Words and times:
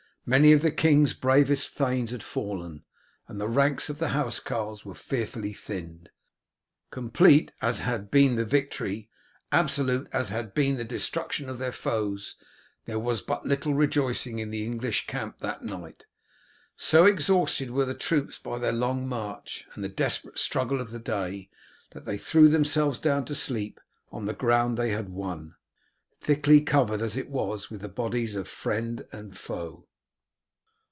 Many 0.23 0.53
of 0.53 0.61
the 0.61 0.71
king's 0.71 1.15
bravest 1.15 1.73
thanes 1.73 2.11
had 2.11 2.21
fallen, 2.21 2.83
and 3.27 3.41
the 3.41 3.47
ranks 3.47 3.89
of 3.89 3.97
the 3.97 4.09
housecarls 4.09 4.85
were 4.85 4.93
fearfully 4.93 5.51
thinned. 5.51 6.09
Complete 6.91 7.51
as 7.59 7.79
had 7.79 8.11
been 8.11 8.35
the 8.35 8.45
victory, 8.45 9.09
absolute 9.51 10.07
as 10.13 10.29
had 10.29 10.53
been 10.53 10.77
the 10.77 10.83
destruction 10.85 11.49
of 11.49 11.57
their 11.57 11.71
foes, 11.71 12.35
there 12.85 12.99
was 12.99 13.23
but 13.23 13.47
little 13.47 13.73
rejoicing 13.73 14.37
in 14.37 14.51
the 14.51 14.63
English 14.63 15.07
camp 15.07 15.39
that 15.39 15.63
night. 15.65 16.05
So 16.75 17.05
exhausted 17.07 17.71
were 17.71 17.85
the 17.85 17.95
troops 17.95 18.37
by 18.37 18.59
their 18.59 18.71
long 18.71 19.07
march 19.07 19.65
and 19.73 19.83
the 19.83 19.89
desperate 19.89 20.37
struggle 20.37 20.79
of 20.79 20.91
the 20.91 20.99
day 20.99 21.49
that 21.93 22.05
they 22.05 22.19
threw 22.19 22.47
themselves 22.47 22.99
down 22.99 23.25
to 23.25 23.33
sleep 23.33 23.79
on 24.11 24.25
the 24.25 24.33
ground 24.33 24.77
they 24.77 24.91
had 24.91 25.09
won, 25.09 25.55
thickly 26.19 26.61
covered 26.61 27.01
as 27.01 27.17
it 27.17 27.27
was 27.29 27.71
with 27.71 27.81
the 27.81 27.89
bodies 27.89 28.35
of 28.35 28.47
friend 28.47 29.07
and 29.11 29.35
foe. 29.35 29.87